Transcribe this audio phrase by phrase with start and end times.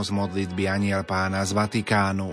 [0.00, 2.30] z modlitby Aniel pána z Vatikánu.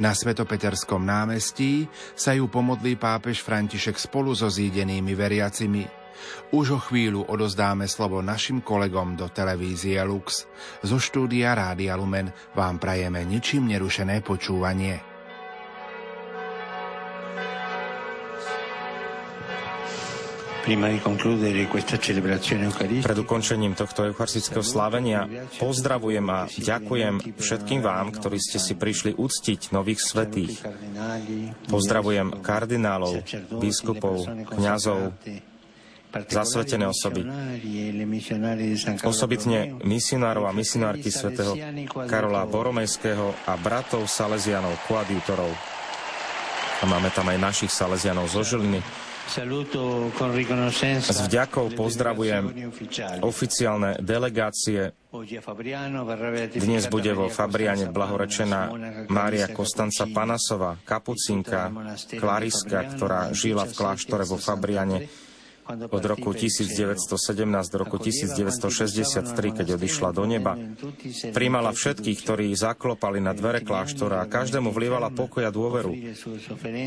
[0.00, 5.84] Na Svetopeterskom námestí sa ju pomodlí pápež František spolu so zídenými veriacimi.
[6.54, 10.48] Už o chvíľu odozdáme slovo našim kolegom do televízie Lux.
[10.80, 15.11] Zo štúdia Rádia Lumen vám prajeme ničím nerušené počúvanie.
[23.02, 25.26] Pred ukončením tohto eucharistického slávenia
[25.58, 30.62] pozdravujem a ďakujem všetkým vám, ktorí ste si prišli uctiť nových svetých.
[31.66, 33.26] Pozdravujem kardinálov,
[33.58, 34.22] biskupov,
[34.54, 35.18] kňazov,
[36.30, 37.26] zasvetené osoby.
[39.02, 41.58] Osobitne misionárov a misionárky svätého
[42.06, 45.50] Karola Boromejského a bratov Salesianov, koadjutorov.
[46.82, 49.01] A máme tam aj našich Salesianov zo Žiliny,
[51.02, 52.72] s vďakou pozdravujem
[53.22, 54.92] oficiálne delegácie.
[56.56, 58.60] Dnes bude vo Fabriane blahorečená
[59.12, 61.68] Mária Kostanca Panasová, kapucinka,
[62.16, 65.06] klariska, ktorá žila v kláštore vo Fabriane
[65.70, 67.06] od roku 1917
[67.70, 69.30] do roku 1963,
[69.62, 70.58] keď odišla do neba.
[71.30, 75.94] Príjmala všetkých, ktorí zaklopali na dvere kláštora a každému vlievala pokoj a dôveru.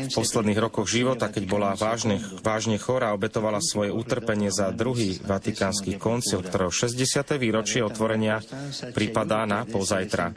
[0.06, 5.96] V posledných rokoch života, keď bola vážne, vážne chorá, obetovala svoje utrpenie za druhý vatikánsky
[5.96, 7.00] koncil, ktorého 60.
[7.40, 8.44] výročie otvorenia
[8.92, 10.36] pripadá na pozajtra.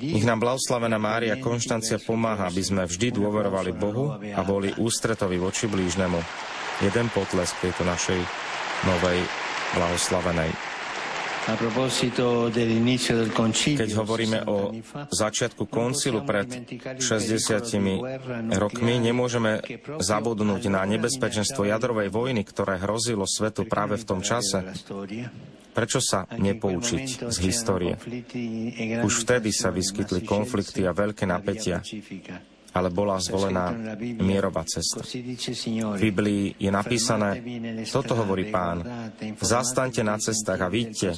[0.00, 5.68] Nech nám blahoslavená Mária Konštancia pomáha, aby sme vždy dôverovali Bohu a boli ústretovi voči
[5.68, 6.16] blížnemu
[6.82, 8.18] jeden potlesk tejto našej
[8.88, 9.20] novej
[9.74, 10.50] blahoslavenej.
[11.44, 11.60] Keď
[14.00, 14.72] hovoríme o
[15.12, 16.48] začiatku koncilu pred
[16.96, 19.60] 60 rokmi, nemôžeme
[20.00, 24.64] zabudnúť na nebezpečenstvo jadrovej vojny, ktoré hrozilo svetu práve v tom čase.
[25.76, 28.00] Prečo sa nepoučiť z histórie?
[29.04, 31.84] Už vtedy sa vyskytli konflikty a veľké napätia
[32.74, 33.70] ale bola zvolená
[34.18, 35.06] mierová cesta.
[35.94, 37.38] V Biblii je napísané,
[37.86, 38.82] toto hovorí pán,
[39.38, 41.14] zastaňte na cestách a vidíte,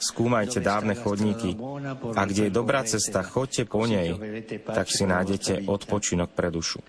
[0.00, 1.52] skúmajte dávne chodníky
[2.16, 4.16] a kde je dobrá cesta, chodte po nej,
[4.64, 6.80] tak si nájdete odpočinok pre dušu.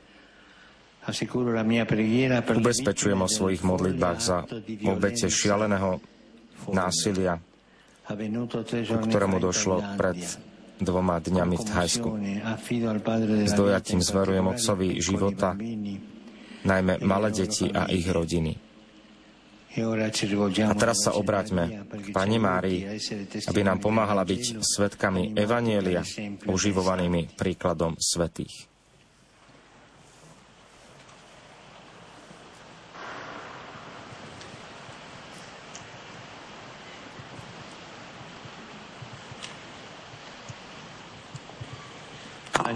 [2.48, 4.44] Ubezpečujem o svojich modlitbách za
[4.88, 6.00] obete šialeného
[6.72, 7.40] násilia,
[8.88, 10.47] ku ktorému došlo pred
[10.82, 12.10] dvoma dňami v Thajsku.
[13.48, 15.58] S dojatím zverujem otcovi života,
[16.64, 18.54] najmä malé deti a ich rodiny.
[19.78, 22.82] A teraz sa obráťme k Pane Márii,
[23.46, 26.02] aby nám pomáhala byť svetkami Evanielia,
[26.50, 28.77] uživovanými príkladom svetých.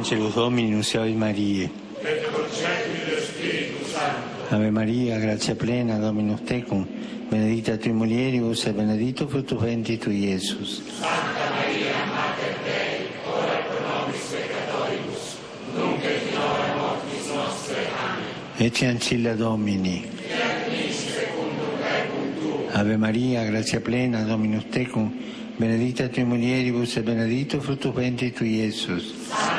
[0.02, 1.70] Angelus Domini, nunciavit Mariae.
[2.02, 4.56] Et concepit Spiritus Sancto.
[4.56, 6.88] Ave Maria, gratia plena, Dominus tecum,
[7.30, 10.82] benedicta tui mulieribus et benedictus fructus ventris tui, Iesus.
[10.98, 15.38] Santa Maria, Mater Dei, ora pro nobis peccatoribus,
[15.76, 17.86] nunc et in hora mortis nostre.
[18.02, 18.66] Amen.
[18.66, 20.10] Ecce ancilla Domini.
[20.16, 22.70] Fiat mi secundum verbum tuum.
[22.72, 25.14] Ave Maria, gratia plena, Dominus tecum,
[25.58, 29.14] benedicta tui mulieribus et benedictus fructus ventris tui, Iesus.
[29.30, 29.51] Santa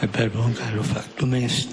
[0.00, 1.68] E per buon caro factum est.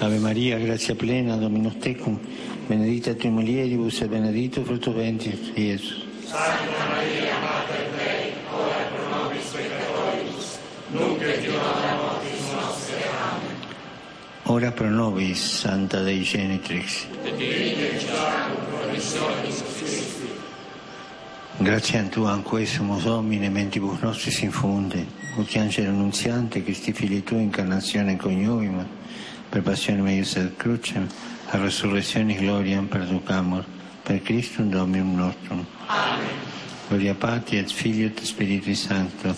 [0.00, 2.18] Ave Maria, grazia plena, Dominus tecum,
[2.66, 6.04] benedicta tui mulieribus et benedictus fructus ventris Iesus.
[6.26, 10.58] Santa Maria, Mater Dei, ora pro nobis peccatoribus,
[10.92, 13.00] nunc et in hora mortis nostre.
[13.30, 13.56] Amen.
[14.42, 17.06] Ora pro nobis, Santa Dei Genitrix.
[21.58, 25.06] Grazie a Tu, anque sumus Domine, mentibus nostris infunde,
[25.36, 28.84] ut angelo annunziante, Christi Fili Tu, incarnazione coniuvima,
[29.48, 31.06] per passione meius et crucem,
[31.50, 33.64] a resurrezione gloriam perducamur,
[34.02, 35.64] per Christum Dominum nostrum.
[35.86, 36.52] Amen.
[36.88, 39.34] Gloria Patri et Filio et Spiritui Sancto.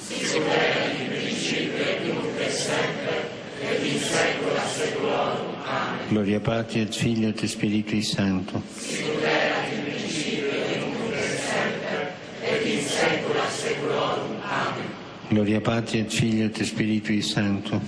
[6.09, 8.63] Gloria Patri et Filio et Spiritui Sancto.
[15.31, 17.81] Gloria Patri et Filio et Spiritui Sancto.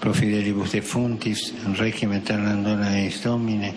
[0.00, 3.74] Pro fidelibus defuntis, requiem aeternam dona eis Domine.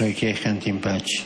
[0.00, 1.22] Requiescant in pace.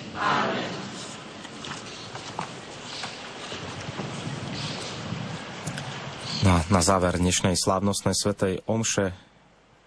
[6.40, 9.12] No a na záver dnešnej slávnostnej svetej omše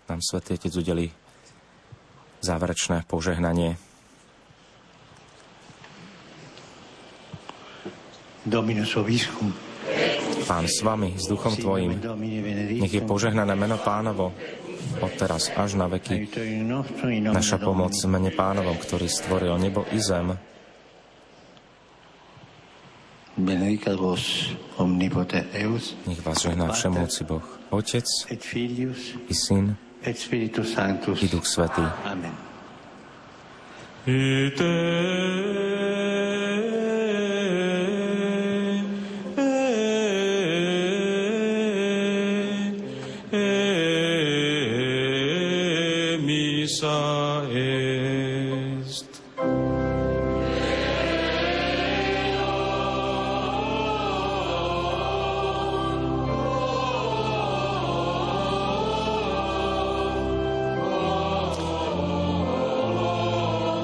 [0.06, 1.23] nám svätý Otec udeli
[2.44, 3.80] záverečné požehnanie.
[8.44, 9.56] Dominus Obiscum.
[10.44, 11.96] Pán s vami, s duchom tvojim.
[12.84, 14.36] Nech je požehnané meno pánovo
[15.00, 16.28] od teraz až na veky.
[17.32, 20.36] Naša pomoc mene pánovom, ktorý stvoril nebo i zem.
[26.06, 28.06] Nech vás žehná všemúci Boh, Otec
[29.26, 29.74] i Syn.
[31.22, 31.82] I Duch Svetý.
[32.06, 32.36] Amen.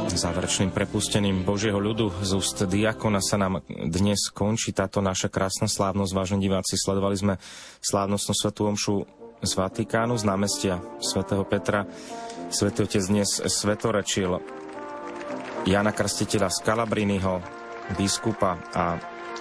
[0.10, 6.12] Záverečným prepustením Božieho ľudu z úst diakona sa nám dnes končí táto naša krásna slávnosť.
[6.12, 7.34] Vážení diváci, sledovali sme
[7.80, 9.06] slávnostnú svetú omšu
[9.40, 11.86] z Vatikánu, z námestia svätého Petra.
[12.50, 14.42] Svetý otec dnes svetorečil
[15.70, 17.34] Jana Krstiteľa z Kalabriniho,
[17.94, 18.98] biskupa a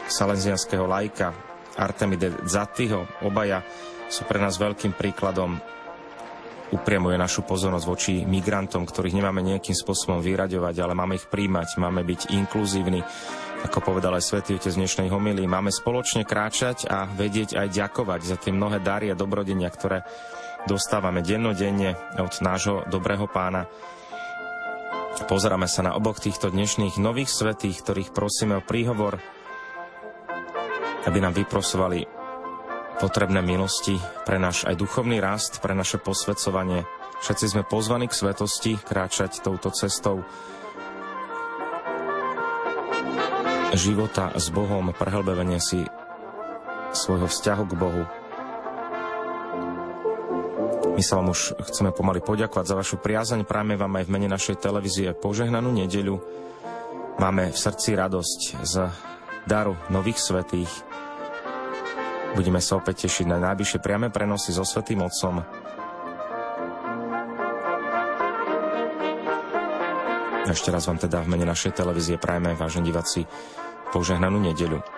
[0.07, 1.33] salenzianského lajka
[1.81, 3.25] Artemide Zattiho.
[3.25, 3.65] Obaja
[4.13, 5.78] sú pre nás veľkým príkladom
[6.69, 12.05] upriamuje našu pozornosť voči migrantom, ktorých nemáme nejakým spôsobom vyraďovať, ale máme ich príjmať, máme
[12.05, 13.01] byť inkluzívni,
[13.65, 15.49] ako povedal aj svätý Otec dnešnej homilii.
[15.49, 20.05] Máme spoločne kráčať a vedieť aj ďakovať za tie mnohé dary a dobrodenia, ktoré
[20.69, 23.65] dostávame dennodenne od nášho dobrého pána.
[25.27, 29.19] Pozeráme sa na oboch týchto dnešných nových svetých, ktorých prosíme o príhovor,
[31.09, 32.18] aby nám vyprosovali
[32.99, 36.83] potrebné milosti pre náš aj duchovný rast, pre naše posvedcovanie.
[37.23, 40.27] Všetci sme pozvaní k svetosti, kráčať touto cestou
[43.79, 45.87] života s Bohom, prehlbevenie si
[46.91, 48.05] svojho vzťahu k Bohu.
[50.99, 53.47] My sa vám už chceme pomaly poďakovať za vašu priazeň.
[53.47, 56.19] Práme vám aj v mene našej televízie požehnanú nedeľu.
[57.23, 58.75] Máme v srdci radosť z
[59.47, 60.71] daru nových svetých,
[62.39, 65.43] Budeme sa opäť tešiť na najbližšie priame prenosy so Svetým Otcom.
[70.47, 73.27] Ešte raz vám teda v mene našej televízie prajeme, vážení diváci,
[73.91, 74.98] požehnanú nedeľu.